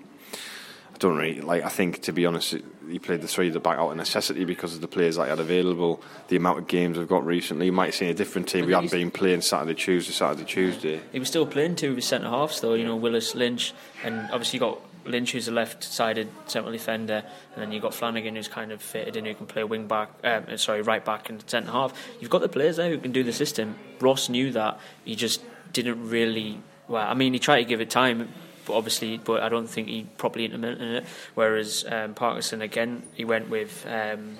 [1.02, 1.64] Don't really like.
[1.64, 2.54] I think to be honest,
[2.88, 5.24] he played the three at the back out of necessity because of the players that
[5.24, 6.00] he had available.
[6.28, 8.66] The amount of games we've got recently, you might see a different team.
[8.66, 11.00] We hadn't been playing Saturday, Tuesday, Saturday, Tuesday.
[11.10, 12.74] He was still playing two of his centre halves though.
[12.74, 17.62] You know, Willis, Lynch, and obviously you got Lynch, who's a left-sided central defender, and
[17.62, 20.56] then you've got Flanagan, who's kind of fitted in, who can play wing back, um,
[20.56, 21.92] sorry, right back and centre half.
[22.20, 23.76] You've got the players there who can do the system.
[23.98, 24.78] Ross knew that.
[25.04, 26.60] He just didn't really.
[26.86, 28.28] Well, I mean, he tried to give it time,
[28.66, 31.04] but obviously, but I don't think he properly implemented it.
[31.34, 34.36] Whereas um, Parkinson, again, he went with um,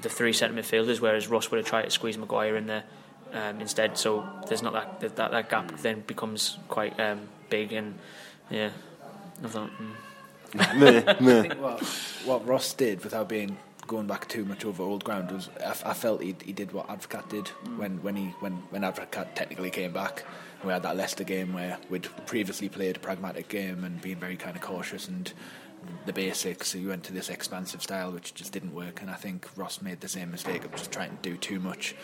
[0.00, 2.84] the three centre midfielders, whereas Ross would have tried to squeeze Maguire in there
[3.32, 3.98] um, instead.
[3.98, 7.98] So there's not that that, that gap then becomes quite um, big, and
[8.50, 8.70] yeah.
[9.42, 9.70] I thought.
[9.78, 9.94] Mm.
[10.58, 11.82] I think what,
[12.26, 13.56] what Ross did, without being
[13.92, 16.88] going back too much over old ground, was I, I felt he, he did what
[16.88, 17.76] Advocaat did mm.
[17.76, 20.24] when, when he when when Advocaat technically came back.
[20.64, 24.36] We had that Leicester game where we'd previously played a pragmatic game and been very
[24.36, 25.30] kind of cautious and
[26.06, 26.68] the basics.
[26.68, 29.02] So you went to this expansive style, which just didn't work.
[29.02, 31.96] And I think Ross made the same mistake of just trying to do too much,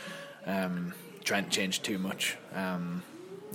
[0.44, 0.92] um,
[1.24, 2.36] trying to change too much.
[2.52, 3.02] Um,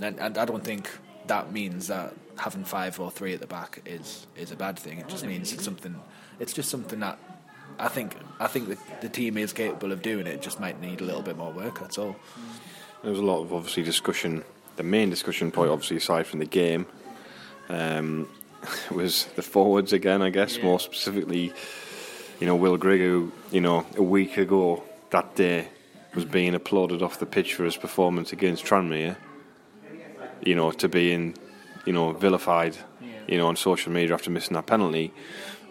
[0.00, 0.90] and, and I don't think
[1.26, 4.98] that means that having five or three at the back is is a bad thing.
[4.98, 5.94] It just means it's something.
[6.40, 7.18] It's just something that
[7.78, 10.42] I think I think the, the team is capable of doing it.
[10.42, 11.80] Just might need a little bit more work.
[11.80, 12.16] That's all.
[13.02, 14.44] There was a lot of obviously discussion.
[14.76, 16.86] The main discussion point, obviously, aside from the game,
[17.68, 18.28] um,
[18.90, 20.22] was the forwards again.
[20.22, 20.64] I guess yeah.
[20.64, 21.52] more specifically,
[22.40, 25.68] you know, Will Grigg, who you know a week ago that day
[26.14, 29.16] was being applauded off the pitch for his performance against Tranmere.
[30.42, 31.36] You know, to being,
[31.86, 33.08] you know, vilified, yeah.
[33.26, 35.12] you know, on social media after missing that penalty,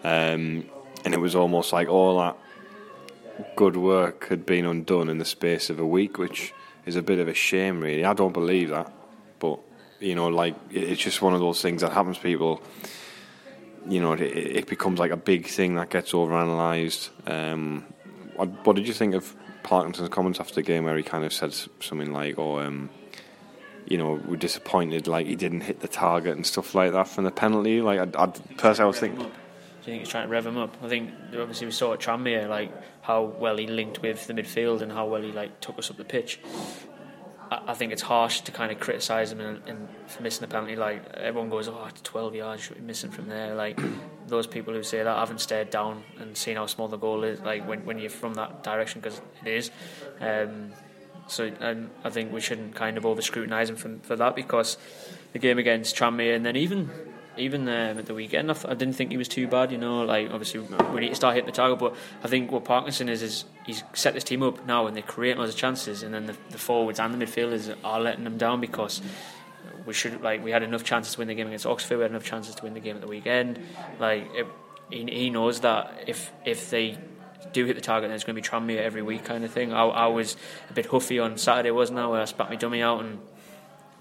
[0.02, 0.64] um,
[1.04, 2.36] and it was almost like all that
[3.56, 6.52] good work had been undone in the space of a week, which
[6.86, 8.04] is a bit of a shame, really.
[8.04, 8.92] I don't believe that,
[9.38, 9.58] but
[10.00, 12.62] you know, like it's just one of those things that happens to people.
[13.86, 17.10] You know, it, it becomes like a big thing that gets overanalyzed.
[17.30, 17.84] Um,
[18.34, 21.32] what, what did you think of Parkinson's comments after the game, where he kind of
[21.32, 22.90] said something like, "Oh, um,
[23.86, 27.24] you know, we're disappointed, like he didn't hit the target and stuff like that from
[27.24, 29.30] the penalty." Like, I, I personally, I was thinking.
[29.84, 30.74] Do you think he's trying to rev him up?
[30.82, 34.80] I think obviously we saw at Tranmere like how well he linked with the midfield
[34.80, 36.40] and how well he like took us up the pitch.
[37.50, 40.74] I, think it's harsh to kind of criticise him and, and, for missing the penalty.
[40.74, 43.78] Like everyone goes, "Oh, it's 12 yards, should be missing from there." Like
[44.26, 47.40] those people who say that haven't stared down and seen how small the goal is.
[47.40, 49.70] Like when when you're from that direction, because it is.
[50.18, 50.72] Um,
[51.26, 54.78] so um, I think we shouldn't kind of over scrutinise him for, for that because
[55.34, 56.90] the game against Tranmere and then even
[57.36, 59.72] even um, at the weekend, I, I, didn't think he was too bad.
[59.72, 62.64] You know, like obviously we need to start hitting the target, but I think what
[62.64, 66.02] Parkinson is is he's set this team up now, and they're creating lots of chances,
[66.02, 69.00] and then the, the forwards and the midfielders are letting them down because
[69.86, 72.10] we should like we had enough chances to win the game against Oxford, we had
[72.10, 73.58] enough chances to win the game at the weekend.
[73.98, 74.46] Like it,
[74.90, 76.98] he, he knows that if if they
[77.52, 79.72] do hit the target, then it's going to be Tranmere every week kind of thing.
[79.72, 80.36] I, I was
[80.70, 83.18] a bit huffy on Saturday, wasn't I, where I spat my dummy out and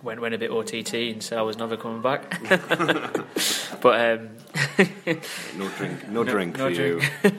[0.03, 2.39] went went a bit OTT and said I was never coming back.
[3.81, 4.29] but um,
[5.57, 7.03] no drink, no, no drink no for drink.
[7.23, 7.29] you.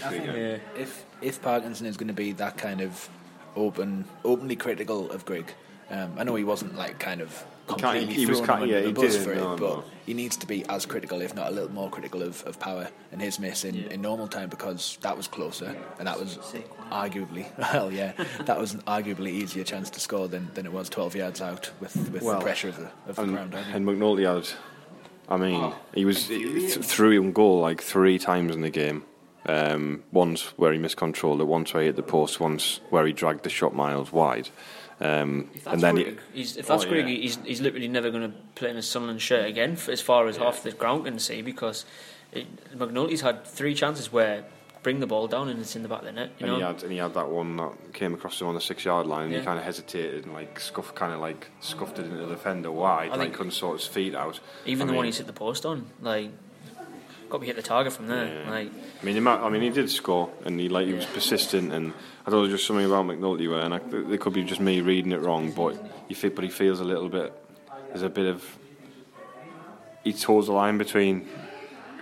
[0.00, 0.58] yeah, yeah.
[0.76, 3.08] If if Parkinson is going to be that kind of
[3.56, 5.52] open, openly critical of Grigg,
[5.90, 8.92] um, I know he wasn't like kind of completely he, he was kind, yeah, he
[8.92, 9.84] did, for it, no, but no.
[10.06, 12.88] he needs to be as critical, if not a little more critical, of, of power
[13.12, 13.88] and his miss in, yeah.
[13.90, 16.38] in normal time because that was closer and that was
[16.90, 20.88] arguably, well, yeah, that was an arguably easier chance to score than, than it was
[20.88, 23.54] 12 yards out with, with well, the pressure of the, of the ground.
[23.54, 24.48] And McNulty had,
[25.28, 29.04] I mean, oh, he was th- through on goal like three times in the game.
[29.46, 33.14] Um, once where he miscontrolled it, once where he hit the post, once where he
[33.14, 34.50] dragged the shot miles wide.
[35.00, 37.06] Um, and then he, he's, if that's oh, yeah.
[37.06, 40.26] he's, he's literally never going to play in a Sunderland shirt again, for, as far
[40.26, 40.44] as yeah.
[40.44, 41.84] half the ground can see, because
[42.32, 44.44] it, McNulty's had three chances where
[44.82, 46.30] bring the ball down and it's in the back of the net.
[46.38, 46.56] and know?
[46.56, 49.06] he had and he had that one that came across him on the six yard
[49.06, 49.40] line, and yeah.
[49.40, 52.70] he kind of hesitated and like scuffed, kind of like scuffed it into the defender
[52.70, 54.40] wide, I like couldn't sort his feet out.
[54.66, 56.30] Even I the mean, one he's hit the post on, like
[57.28, 58.26] got to hit the target from there.
[58.26, 58.50] Yeah.
[58.50, 61.06] Like, I mean, he might, I mean, he did score, and he like he was
[61.06, 63.80] persistent, and I thought there was just something about McNulty where, and I,
[64.12, 65.76] it could be just me reading it wrong, but
[66.08, 67.32] but he feels a little bit.
[67.88, 68.58] There's a bit of
[70.04, 71.28] he toes the line between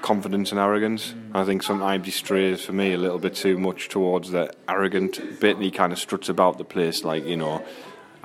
[0.03, 1.13] confidence and arrogance.
[1.13, 1.31] Mm.
[1.35, 5.41] I think sometimes he strays for me a little bit too much towards the arrogant
[5.41, 7.65] bit, and he kind of struts about the place like you know.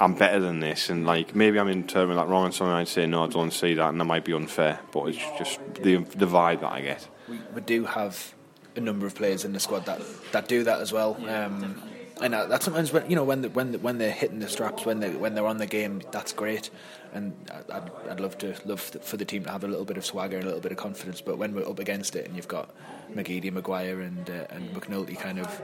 [0.02, 3.06] I'm better than this, and like maybe I'm interpreting that wrong, and someone might say
[3.06, 4.80] no, I don't see that, and that might be unfair.
[4.92, 7.08] But it's just the the vibe that I get.
[7.30, 8.34] We, we do have
[8.76, 11.18] a number of players in the squad that, that do that as well.
[11.20, 11.82] Yeah, um,
[12.22, 14.86] and that's sometimes when you know when the, when the, when they're hitting the straps,
[14.86, 16.72] when they when they're on the game, that's great.
[17.14, 17.34] And
[17.72, 20.38] I'd, I'd love to love for the team to have a little bit of swagger
[20.38, 21.22] and a little bit of confidence.
[21.22, 22.74] But when we're up against it, and you've got
[23.14, 25.62] McGeady, Maguire, and uh, and McNulty kind of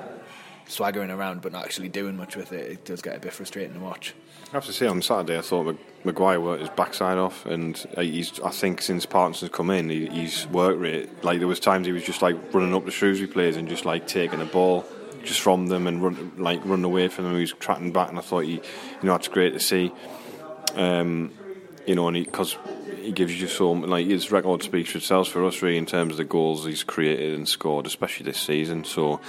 [0.67, 3.73] swaggering around but not actually doing much with it, it does get a bit frustrating
[3.73, 4.13] to watch.
[4.53, 8.39] Have to say, on Saturday, I thought Maguire worked his backside off, and uh, he's.
[8.39, 11.23] I think since Parkinson's come in, he, he's worked rate.
[11.23, 13.83] Like there was times he was just like running up the Shrewsbury players and just
[13.83, 14.85] like taking the ball
[15.25, 17.33] just from them and run like run away from them.
[17.33, 18.61] He was tracking back, and I thought he, you
[19.03, 19.91] know, that's great to see.
[20.75, 21.33] Um,
[21.85, 22.57] you know, and because
[22.97, 25.85] he, he, gives you so like his record speaks for itself for us really in
[25.85, 28.85] terms of the goals he's created and scored, especially this season.
[28.85, 29.19] So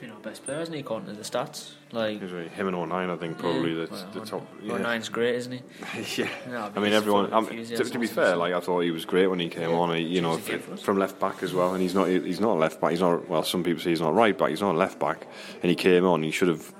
[0.00, 0.80] been our best player, hasn't he?
[0.80, 3.86] According to the stats, like him and O'Nien, I think probably yeah.
[3.86, 4.46] the, well, the top.
[4.62, 4.74] Yeah.
[4.74, 5.60] O'Nien's great, isn't he?
[6.22, 6.28] yeah.
[6.48, 7.30] No, I mean, everyone.
[7.30, 9.76] to, to, be fair, like I thought he was great when he came yeah.
[9.76, 9.96] on.
[9.96, 12.08] He, you know, from left back as well, and he's not.
[12.08, 12.90] He's not a left back.
[12.90, 13.28] He's not.
[13.28, 14.50] Well, some people say he's not right back.
[14.50, 15.26] He's not a left back,
[15.62, 16.22] and he came on.
[16.22, 16.72] He should have.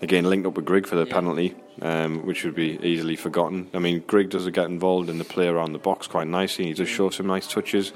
[0.00, 1.12] Again, linked up with Grigg for the yeah.
[1.12, 3.68] penalty, um, which would be easily forgotten.
[3.74, 6.66] I mean, Grigg does get involved in the play around the box quite nicely.
[6.66, 7.92] He does show some nice touches.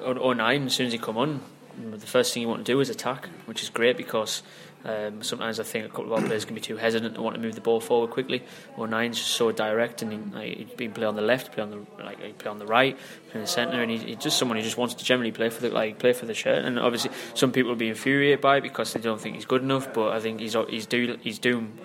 [0.00, 1.40] O'Nien, as soon as he come on,
[1.78, 4.42] the first thing you want to do is attack, which is great because
[4.86, 7.34] Um, sometimes I think a couple of our players can be too hesitant and want
[7.34, 8.44] to move the ball forward quickly.
[8.78, 11.70] O'Nien's just so direct, and he, like, he'd been play on the left, play on
[11.70, 12.96] the like he play on the right,
[13.30, 15.60] play in the centre, and he's, just someone who just wants to generally play for
[15.60, 16.64] the like play for the shirt.
[16.64, 19.62] And obviously, some people will be infuriated by it because they don't think he's good
[19.62, 19.92] enough.
[19.92, 21.78] But I think he's he's do he's doing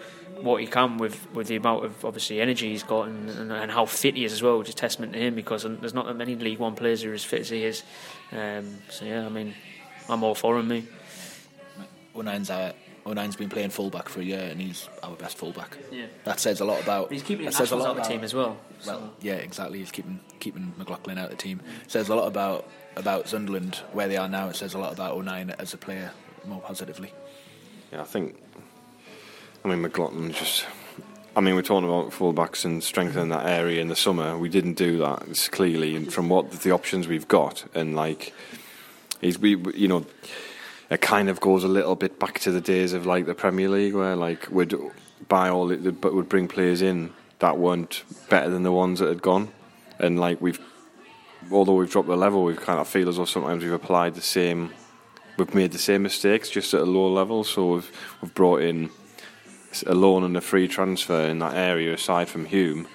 [0.44, 3.72] what he can with, with the amount of obviously energy he's got and, and, and,
[3.72, 6.18] how fit he is as well, which is testament to him because there's not that
[6.18, 7.84] many League One players who are as fit as he is.
[8.32, 9.54] Um, so yeah, I mean,
[10.12, 10.68] I'm all for him.
[10.68, 10.88] Me.
[12.16, 12.74] O'Nien's our
[13.06, 15.78] O'Nien's been playing fullback for a year and he's our best fullback.
[15.92, 16.06] Yeah.
[16.26, 17.08] That says a lot about.
[17.08, 18.58] But he's keeping that says a lot out of the team as well.
[18.80, 18.92] So.
[18.92, 19.80] Well, yeah, exactly.
[19.80, 21.60] He's keeping keeping McLaughlin out of the team.
[21.60, 21.90] Mm.
[21.90, 24.50] Says a lot about about Sunderland where they are now.
[24.50, 26.12] It says a lot about O'Nien as a player
[26.46, 27.14] more positively.
[27.92, 28.36] Yeah, I think.
[29.64, 30.66] I mean, McLaughlin just.
[31.34, 34.38] I mean, we're talking about fullbacks and strengthening that area in the summer.
[34.38, 35.24] We didn't do that.
[35.30, 38.34] It's clearly, and from what the options we've got, and like,
[39.22, 40.06] he's we you know
[40.90, 43.70] it kind of goes a little bit back to the days of like the Premier
[43.70, 44.74] League where like we'd
[45.30, 49.22] buy all but would bring players in that weren't better than the ones that had
[49.22, 49.52] gone,
[50.00, 50.60] and like we've
[51.52, 54.22] although we've dropped the level, we've kind of feel as though sometimes we've applied the
[54.22, 54.72] same,
[55.38, 57.44] we've made the same mistakes just at a lower level.
[57.44, 58.90] So we've we've brought in
[59.88, 62.88] a loan and a free transfer in that area aside from Hume,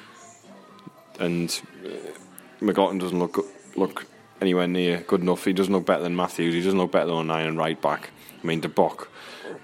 [1.19, 1.89] and uh,
[2.61, 3.45] McLaughlin doesn't look
[3.77, 4.07] look
[4.40, 5.44] anywhere near good enough.
[5.44, 6.55] He doesn't look better than Matthews.
[6.55, 8.11] He doesn't look better than O'Nien and right back.
[8.42, 9.09] I mean, De Bock,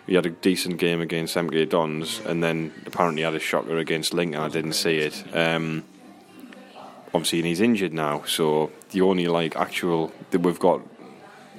[0.06, 4.14] he had a decent game against MK Dons, and then apparently had a shocker against
[4.14, 4.40] Lincoln.
[4.40, 5.24] I didn't see it.
[5.34, 5.84] Um,
[7.14, 10.80] obviously, he's injured now, so the only like actual that we've got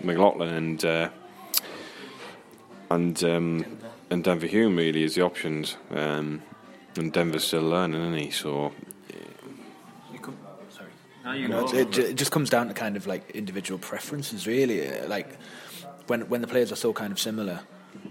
[0.02, 1.10] McLaughlin and uh,
[2.89, 3.65] and um,
[4.10, 5.78] and Denver Hume really is the options.
[5.91, 6.41] Um,
[6.95, 8.32] and Denver's still learning, isn't he?
[8.32, 8.71] So
[11.34, 15.00] you know, it, it, just comes down to kind of like individual preferences, really.
[15.08, 15.38] Like
[16.08, 17.62] when when the players are so kind of similar,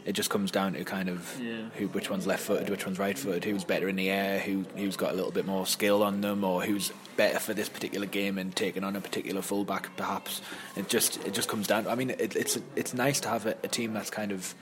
[0.04, 1.68] it just comes down to kind of yeah.
[1.76, 5.12] who, which one's left-footed, which one's right-footed, who's better in the air, who who's got
[5.12, 8.54] a little bit more skill on them, or who's better for this particular game and
[8.54, 10.40] taking on a particular fullback, perhaps.
[10.76, 11.84] It just it just comes down.
[11.84, 14.54] To, I mean, it, it's it's nice to have a, a, team that's kind of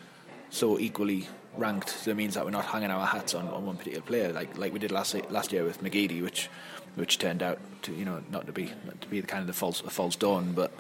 [0.51, 1.91] so equally ranked.
[1.91, 4.57] So it means that we're not hanging our hats on, on one particular player, like
[4.59, 6.49] like we did last last year with McGeady, which
[6.95, 9.47] which turned out to you know not to be not to be the kind of
[9.47, 10.53] the false a false dawn.
[10.53, 10.73] But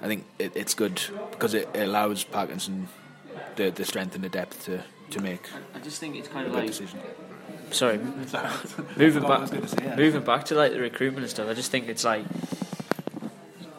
[0.00, 2.88] I think it, it's good because it, it, allows Parkinson
[3.56, 5.48] the the strength and the depth to, to make.
[5.74, 6.66] I just think it's kind of like.
[6.66, 7.00] Decision.
[7.70, 7.98] Sorry,
[8.96, 9.94] moving back, say, yeah.
[9.94, 11.48] moving back to like the recruitment and stuff.
[11.48, 12.24] I just think it's like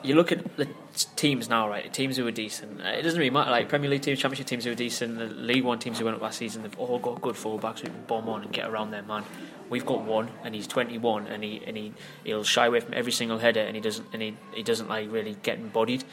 [0.03, 0.67] you look at the
[1.15, 1.83] teams now, right?
[1.83, 2.81] The Teams who are decent.
[2.81, 3.51] Uh, it doesn't really matter.
[3.51, 6.15] Like Premier League teams, Championship teams who are decent, the League One teams who went
[6.15, 6.63] up last season.
[6.63, 9.23] They've all got good fullbacks who can bomb on and get around their man.
[9.69, 13.11] We've got one, and he's 21, and he and he he'll shy away from every
[13.11, 16.03] single header, and he doesn't and he, he doesn't like really get embodied.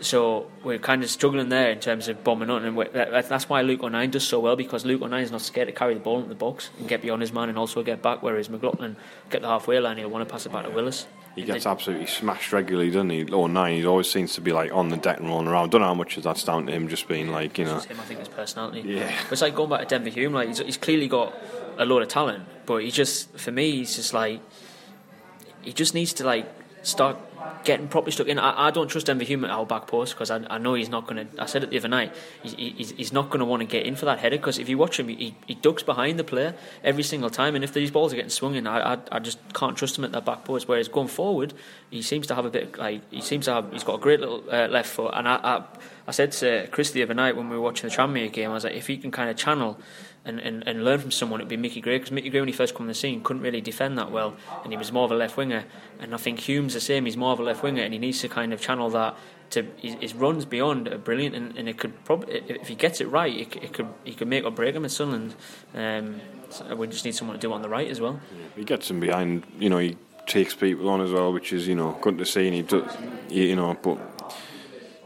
[0.00, 3.82] So we're kind of struggling there in terms of bombing on, and that's why Luke
[3.82, 6.28] O'Nien does so well because Luke O'Nien is not scared to carry the ball into
[6.28, 8.22] the box and get beyond his man and also get back.
[8.22, 8.96] Whereas McLaughlin
[9.28, 11.06] get the halfway line, he'll want to pass it back to Willis.
[11.38, 13.26] He gets absolutely smashed regularly, doesn't he?
[13.32, 15.70] O'Nien, he always seems to be like on the deck and rolling around.
[15.70, 17.78] Don't know how much of that's down to him just being like you know.
[17.78, 18.80] him, I think his personality.
[18.80, 20.32] Yeah, but it's like going back to Denver Hume.
[20.32, 21.34] Like he's, he's clearly got
[21.78, 24.40] a lot of talent, but he just for me he's just like
[25.62, 26.48] he just needs to like
[26.82, 27.16] start
[27.64, 28.38] getting properly stuck in.
[28.38, 30.88] I, I don't trust Denver Hume at our back post because I, I know he's
[30.88, 31.42] not going to.
[31.42, 32.14] I said it the other night.
[32.42, 34.68] He, he's, he's not going to want to get in for that header because if
[34.68, 37.54] you watch him, he, he ducks behind the player every single time.
[37.54, 40.04] And if these balls are getting swung in, I, I, I just can't trust him
[40.04, 40.68] at that back post.
[40.68, 41.54] Whereas going forward,
[41.90, 43.72] he seems to have a bit like he seems to have.
[43.72, 45.12] He's got a great little uh, left foot.
[45.14, 45.64] And I, I,
[46.06, 48.54] I said to Chris the other night when we were watching the Tranmere game, I
[48.54, 49.78] was like, if he can kind of channel
[50.28, 51.96] and, and, and learn from someone, it'd be Mickey Gray.
[51.96, 54.36] Because Mickey Gray, when he first came on the scene, couldn't really defend that well,
[54.62, 55.64] and he was more of a left winger.
[55.98, 58.20] And I think Hume's the same; he's more of a left winger, and he needs
[58.20, 59.16] to kind of channel that
[59.50, 63.00] to his, his runs beyond are brilliant, and, and it could probably if he gets
[63.00, 65.34] it right, it, it could he could make or break him at Sunderland.
[65.74, 68.20] Um, so we just need someone to do it on the right as well.
[68.56, 69.78] He gets him behind, you know.
[69.78, 72.62] He takes people on as well, which is you know good to see, and he
[72.62, 72.96] does,
[73.30, 73.98] you know, but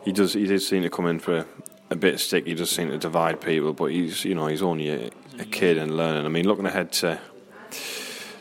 [0.04, 1.46] he does he did seem to come in for
[1.92, 2.46] a bit stick.
[2.46, 5.78] He does seem to divide people, but he's you know he's only a, a kid
[5.78, 6.24] and learning.
[6.24, 7.20] I mean, looking ahead to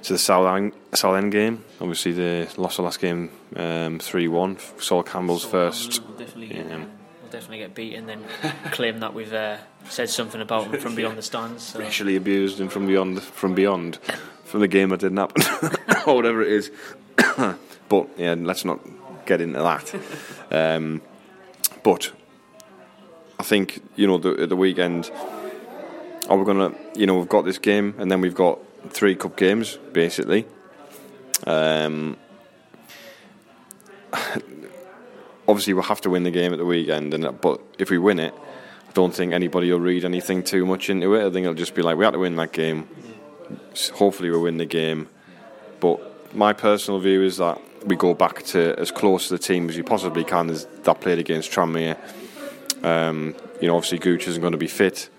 [0.03, 4.57] to the Southend, Southend game, obviously they lost the last game um, three um, one.
[4.79, 5.91] Sol Campbell's Sol first.
[5.91, 6.77] Campbell definitely, yeah.
[6.77, 8.23] we'll definitely get beat and then
[8.71, 9.57] claim that we've uh,
[9.89, 11.63] said something about him from beyond the stands.
[11.63, 11.79] So.
[11.79, 13.99] Racially abused him from beyond from beyond
[14.45, 15.43] from the game that didn't happen
[16.07, 16.71] or whatever it is.
[17.89, 18.79] but yeah, let's not
[19.25, 19.95] get into that.
[20.53, 21.01] Um,
[21.81, 22.11] but
[23.41, 25.09] I think you know the the weekend.
[26.29, 26.75] Are we gonna?
[26.93, 28.59] You know, we've got this game, and then we've got
[28.91, 30.45] three cup games basically.
[31.47, 32.17] Um,
[35.47, 38.19] obviously, we'll have to win the game at the weekend, and but if we win
[38.19, 38.35] it,
[38.87, 41.25] I don't think anybody will read anything too much into it.
[41.25, 42.87] I think it'll just be like we had to win that game.
[43.95, 45.09] Hopefully, we'll win the game.
[45.79, 49.67] But my personal view is that we go back to as close to the team
[49.67, 51.97] as you possibly can as that played against Tranmere.
[52.83, 55.09] Um, you know, obviously Gooch isn't going to be fit,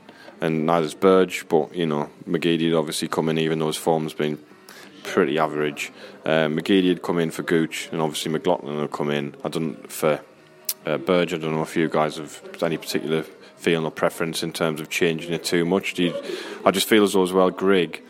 [0.41, 1.47] and neither is Burge.
[1.49, 4.39] But you know, McGeady would obviously come in, even though his form's been
[5.05, 5.93] pretty average.
[6.25, 9.35] Uh, McGeady would come in for Gooch, and obviously McLaughlin will come in.
[9.45, 10.21] I don't for
[10.87, 11.35] uh, Burge.
[11.35, 13.25] I don't know if you guys have any particular
[13.57, 15.99] feeling or preference in terms of changing it too much.
[15.99, 16.15] You,
[16.65, 18.03] I just feel as though as well, Grigg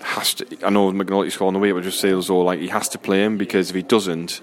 [0.00, 0.46] has to.
[0.64, 2.98] I know McNulty's scoring the way, but just feel as though like he has to
[2.98, 4.40] play him because if he doesn't,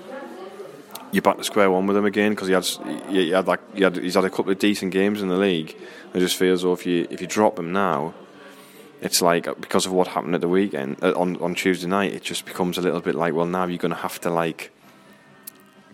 [1.11, 2.65] you're back to square one with him again because he had
[3.09, 5.75] he had like he had, he's had a couple of decent games in the league.
[6.13, 8.13] I just feel as though if you if you drop him now,
[9.01, 12.23] it's like because of what happened at the weekend uh, on on Tuesday night, it
[12.23, 14.71] just becomes a little bit like well now you're going to have to like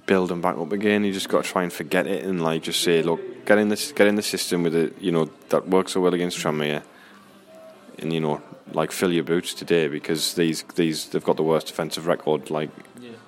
[0.07, 1.03] build them back up again.
[1.03, 3.69] You just got to try and forget it and like just say, look, get in
[3.69, 4.99] this, get in the system with it.
[4.99, 6.83] You know that works so well against Tranmere,
[7.99, 8.41] and you know
[8.73, 12.69] like fill your boots today because these these they've got the worst defensive record like.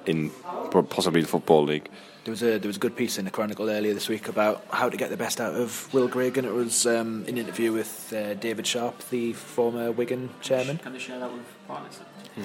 [0.10, 0.32] In
[0.72, 1.88] possibly the football league.
[2.24, 4.65] There was a there was a good piece in the Chronicle earlier this week about
[4.72, 7.72] how to get the best out of Will Grigg, and it was um, an interview
[7.72, 10.80] with uh, David Sharpe, the former Wigan chairman.
[10.80, 12.00] Can they share that with partners?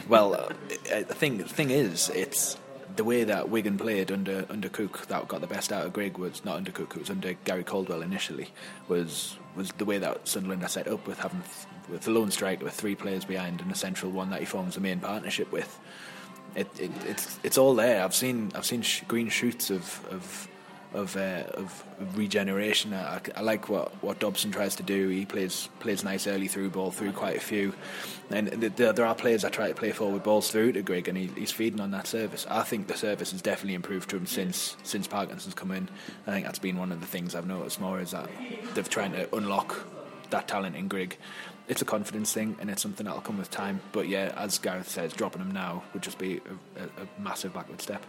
[0.09, 0.49] Well, uh,
[0.91, 2.59] the thing the thing is, it's
[2.97, 6.19] the way that Wigan played under under Cook that got the best out of Grigg
[6.19, 8.49] was not under Cook, it was under Gary Caldwell initially.
[8.89, 11.43] Was was the way that Sunderland are set up with having
[11.89, 14.75] with the lone striker with three players behind and a central one that he forms
[14.75, 15.79] the main partnership with.
[16.55, 18.05] It, it it's it's all there.
[18.05, 20.49] I've seen I've seen sh- green shoots of of
[20.95, 21.85] of, uh, of
[22.17, 22.95] regeneration.
[22.95, 25.09] I, I, like what, what Dobson tries to do.
[25.09, 27.75] He plays plays nice early through ball through quite a few,
[28.31, 31.19] and there, there are players I try to play forward balls through to Grigg, and
[31.19, 32.47] he, he's feeding on that service.
[32.49, 35.89] I think the service has definitely improved to him since since Parkinson's come in.
[36.27, 38.31] I think that's been one of the things I've noticed more is that
[38.75, 39.85] they've trying to unlock
[40.31, 41.19] that talent in Grigg.
[41.67, 43.81] It's a confidence thing, and it's something that'll come with time.
[43.93, 46.43] But yeah, as Gareth says, dropping him now would just be
[46.77, 48.05] a, a, a massive backward step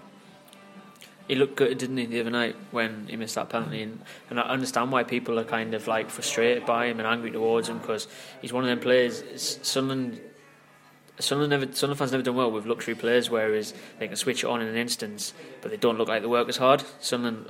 [1.27, 3.81] he looked good, didn't he, the other night when he missed that penalty?
[3.81, 7.31] And, and I understand why people are kind of like frustrated by him and angry
[7.31, 8.07] towards him because
[8.41, 9.23] he's one of them players.
[9.63, 10.21] Sunderland,
[11.19, 14.47] Sunderland, never, Sunderland fans never done well with luxury players, whereas they can switch it
[14.47, 16.83] on in an instance, but they don't look like they work as hard.
[16.99, 17.47] Sunderland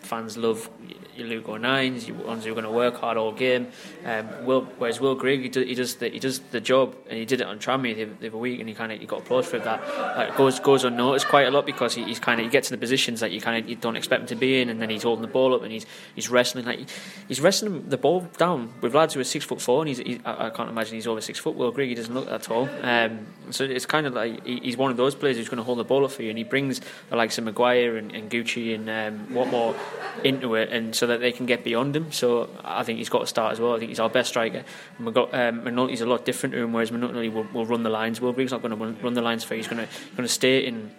[0.00, 0.68] fans love
[1.16, 3.68] your Luke O'Niens, you ones who are going to work hard all game.
[4.04, 7.18] Um, Will, whereas Will Grigg, he, do, he does the, he does the job, and
[7.18, 9.46] he did it on Tranmere the, the other week, and he kind of got applause
[9.46, 9.80] for that.
[9.82, 12.74] Uh, goes goes unnoticed quite a lot because he, he's kind of he gets in
[12.74, 14.90] the positions that you kind of you don't expect him to be in, and then
[14.90, 16.88] he's holding the ball up and he's he's wrestling like
[17.28, 20.20] he's wrestling the ball down with lads who are six foot four, and he's, he,
[20.24, 21.54] I, I, can't imagine he's over six foot.
[21.54, 24.76] Will Grigg, he doesn't look that tall, um, so it's kind of like he, he's
[24.76, 26.44] one of those players who's going to hold the ball up for you, and he
[26.44, 29.76] brings the likes of Maguire and, and Gucci and um, Watmore
[30.24, 32.12] into it, and so that they can get beyond him.
[32.12, 33.74] So I think he's got to start as well.
[33.74, 34.62] I think he's our best striker.
[34.98, 38.20] And got um, a lot different to him, whereas McNulty will, will run the lines.
[38.20, 39.56] Will Grigg's not going to run the lines for.
[39.56, 40.92] He's going to going to stay in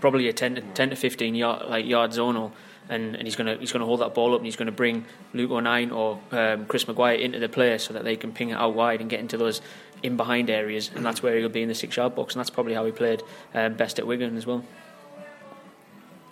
[0.00, 2.52] probably a 10 to, 10 to 15 yard like yard zonal.
[2.88, 4.64] And, and he's going to he's going to hold that ball up and he's going
[4.64, 5.04] to bring
[5.34, 8.54] Luke O'Nien or um, Chris Maguire into the play so that they can ping it
[8.54, 9.60] out wide and get into those
[10.02, 12.50] in behind areas and that's where he'll be in the six yard box and that's
[12.50, 14.64] probably how he played um, best at Wigan as well.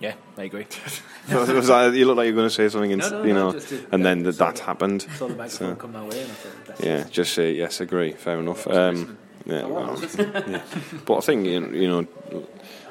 [0.03, 0.67] Yeah, I agree.
[1.33, 3.51] was that, you look like you're going to say something, in, no, no, you know,
[3.53, 3.61] no,
[3.93, 5.03] and then that, that happened.
[5.03, 8.13] Saw the microphone so, come my way, and I thought, yeah, just say yes, agree,
[8.13, 8.67] fair enough.
[8.67, 10.63] Um, yeah, well, yeah,
[11.07, 12.07] but I think you know,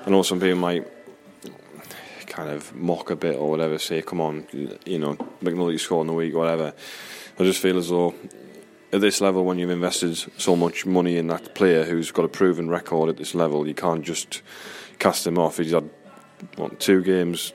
[0.06, 0.88] I know some people might
[2.28, 4.48] kind of mock a bit or whatever, say, come on,
[4.86, 6.74] you know, McNulty score in the week, or whatever.
[7.38, 8.16] I just feel as though
[8.94, 12.30] at this level, when you've invested so much money in that player who's got a
[12.30, 14.42] proven record at this level, you can't just
[15.00, 15.58] cast him off.
[15.58, 15.90] He's had
[16.56, 17.54] what, two games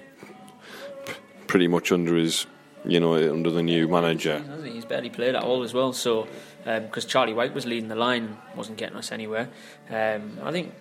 [1.46, 2.46] pretty much under his,
[2.85, 4.42] you know, under the new manager.
[4.64, 5.92] He's barely played at all as well.
[5.92, 6.29] So
[6.64, 9.48] because um, Charlie Wyke was leading the line, wasn't getting us anywhere.
[9.88, 10.75] Um, I think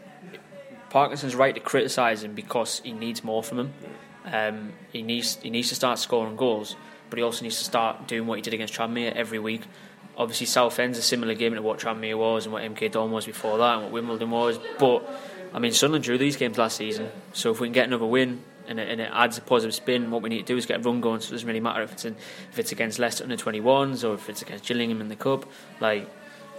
[0.90, 3.74] Parkinson's right to criticise him because he needs more from him.
[4.26, 6.76] Um, he needs he needs to start scoring goals,
[7.10, 9.62] but he also needs to start doing what he did against Tranmere every week.
[10.18, 13.58] Obviously, Southend's a similar game to what Tranmere was and what MK Don was before
[13.58, 15.08] that, and what Wimbledon was, but
[15.56, 18.44] I mean, Sunderland drew these games last season, so if we can get another win
[18.68, 20.82] and it, and it adds a positive spin, what we need to do is get
[20.82, 21.22] a run going.
[21.22, 22.18] So it doesn't really matter if it's in,
[22.52, 25.46] if it's against Leicester under 21s or if it's against Gillingham in the cup.
[25.80, 26.10] Like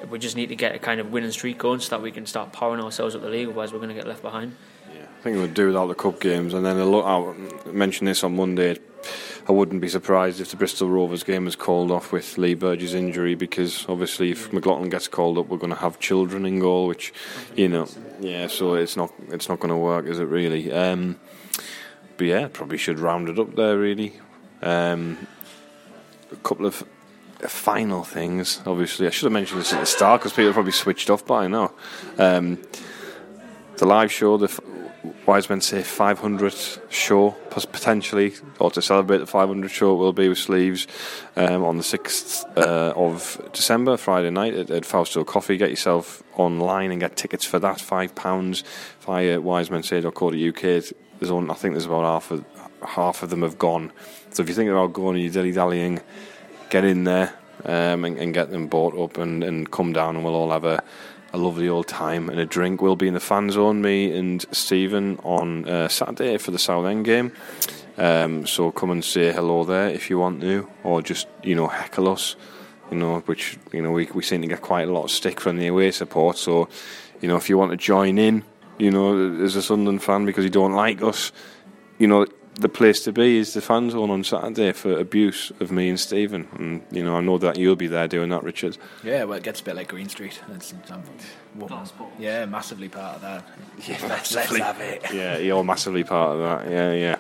[0.08, 2.24] we just need to get a kind of winning streak going so that we can
[2.24, 3.48] start powering ourselves up the league.
[3.48, 4.56] Otherwise, we're going to get left behind.
[4.94, 7.34] Yeah, I think we'll do without the cup games, and then I
[7.70, 8.78] mentioned this on Monday.
[9.48, 12.94] I wouldn't be surprised if the Bristol Rovers game was called off with Lee Burge's
[12.94, 16.88] injury because obviously if McLaughlin gets called up, we're going to have children in goal,
[16.88, 17.12] which
[17.54, 17.86] you know,
[18.20, 18.46] yeah.
[18.46, 20.72] So it's not it's not going to work, is it really?
[20.72, 21.18] Um,
[22.16, 24.14] but yeah, probably should round it up there really.
[24.62, 25.26] Um,
[26.32, 26.84] a couple of
[27.40, 28.60] final things.
[28.66, 31.46] Obviously, I should have mentioned this at the start because people probably switched off by
[31.46, 31.72] now.
[32.18, 32.58] Um,
[33.76, 34.48] the live show, the
[35.26, 36.54] wise men say 500
[36.88, 40.86] show potentially, or to celebrate the 500 show, will be with sleeves
[41.36, 45.56] um, on the 6th uh, of December, Friday night at, at Fausto Coffee.
[45.56, 48.62] Get yourself online and get tickets for that, £5
[49.00, 50.60] via wisemensay.co.uk.
[51.18, 52.44] There's only, I think there's about half of,
[52.86, 53.92] half of them have gone.
[54.30, 56.00] So if you think about going and you're dilly dallying,
[56.70, 57.34] get in there
[57.64, 60.64] um, and, and, get them bought up and, and come down, and we'll all have
[60.64, 60.82] a
[61.32, 62.80] a lovely old time and a drink.
[62.80, 67.04] We'll be in the fan zone, me and Stephen, on uh, Saturday for the Southend
[67.04, 67.32] game.
[67.98, 71.68] Um, so come and say hello there if you want to, or just you know
[71.68, 72.36] heckle us.
[72.90, 75.40] You know, which you know we we seem to get quite a lot of stick
[75.40, 76.38] from the away support.
[76.38, 76.68] So,
[77.20, 78.44] you know, if you want to join in,
[78.78, 81.32] you know, as a Sunderland fan because you don't like us,
[81.98, 82.26] you know,
[82.58, 86.00] the place to be is the fan zone on Saturday for abuse of me and
[86.00, 86.48] Stephen.
[86.58, 88.78] And, you know, I know that you'll be there doing that, Richard.
[89.02, 90.40] Yeah, well, it gets a bit like Green Street.
[90.54, 91.02] It's, um,
[92.18, 93.44] yeah, massively part of that.
[93.86, 95.02] Yeah, let's, let's have it.
[95.12, 96.70] Yeah, you're massively part of that.
[96.70, 97.16] Yeah, yeah.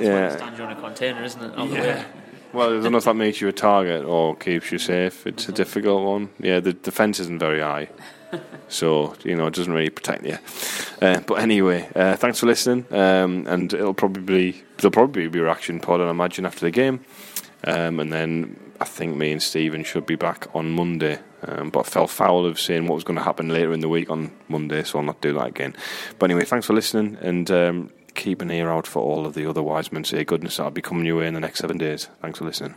[0.00, 0.36] yeah.
[0.36, 1.70] Stand you on a container, isn't it?
[1.70, 2.04] yeah.
[2.52, 5.26] Well, I don't know if that makes you a target or keeps you safe.
[5.26, 6.28] It's a difficult one.
[6.38, 7.88] Yeah, the fence isn't very high.
[8.68, 10.38] so you know it doesn't really protect you.
[11.00, 15.42] Uh, but anyway, uh, thanks for listening, um, and it'll probably there'll probably be a
[15.42, 17.00] reaction pod, I imagine, after the game,
[17.64, 21.18] um, and then I think me and Stephen should be back on Monday.
[21.44, 23.88] Um, but I fell foul of saying what was going to happen later in the
[23.88, 25.74] week on Monday, so I'll not do that again.
[26.18, 29.46] But anyway, thanks for listening, and um, keep an ear out for all of the
[29.46, 32.08] other wise men say goodness that'll be coming your way in the next seven days.
[32.20, 32.74] Thanks for listening.